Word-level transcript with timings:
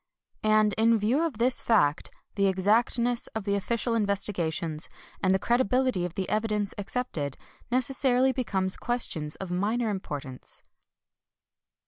And 0.41 0.73
in 0.79 0.97
view 0.97 1.21
of 1.23 1.37
this 1.37 1.61
fact, 1.61 2.09
the 2.33 2.47
exactness 2.47 3.27
of 3.35 3.43
the 3.43 3.53
official 3.53 3.93
investigations, 3.93 4.89
and 5.21 5.31
the 5.31 5.37
credibility 5.37 6.05
of 6.05 6.15
the 6.15 6.27
evidence 6.27 6.73
accepted, 6.75 7.37
neces 7.71 8.03
sarily 8.03 8.33
become 8.33 8.67
questions 8.79 9.35
of 9.35 9.51
minor 9.51 9.91
importance. 9.91 10.63